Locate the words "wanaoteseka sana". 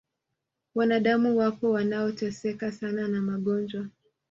1.71-3.07